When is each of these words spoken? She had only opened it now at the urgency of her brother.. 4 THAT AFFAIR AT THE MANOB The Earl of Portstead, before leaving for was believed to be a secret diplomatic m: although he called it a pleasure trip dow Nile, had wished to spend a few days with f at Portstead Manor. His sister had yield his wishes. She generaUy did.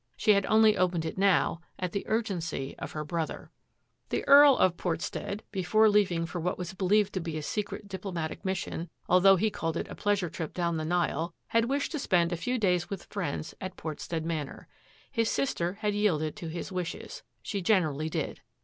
She 0.17 0.31
had 0.31 0.47
only 0.47 0.75
opened 0.75 1.05
it 1.05 1.15
now 1.15 1.61
at 1.77 1.91
the 1.91 2.03
urgency 2.07 2.73
of 2.79 2.93
her 2.93 3.05
brother.. 3.05 3.35
4 3.35 3.37
THAT 3.37 3.43
AFFAIR 3.43 3.53
AT 3.53 4.09
THE 4.09 4.15
MANOB 4.15 4.25
The 4.25 4.31
Earl 4.31 4.57
of 4.57 4.77
Portstead, 4.77 5.43
before 5.51 5.89
leaving 5.89 6.25
for 6.25 6.41
was 6.41 6.73
believed 6.73 7.13
to 7.13 7.19
be 7.19 7.37
a 7.37 7.43
secret 7.43 7.87
diplomatic 7.87 8.39
m: 8.43 8.89
although 9.07 9.35
he 9.35 9.51
called 9.51 9.77
it 9.77 9.87
a 9.89 9.93
pleasure 9.95 10.31
trip 10.31 10.55
dow 10.55 10.71
Nile, 10.71 11.35
had 11.49 11.65
wished 11.65 11.91
to 11.91 11.99
spend 11.99 12.31
a 12.31 12.35
few 12.35 12.57
days 12.57 12.89
with 12.89 13.15
f 13.15 13.53
at 13.61 13.77
Portstead 13.77 14.25
Manor. 14.25 14.67
His 15.11 15.29
sister 15.29 15.73
had 15.73 15.93
yield 15.93 16.23
his 16.39 16.71
wishes. 16.71 17.21
She 17.43 17.61
generaUy 17.61 18.09
did. 18.09 18.41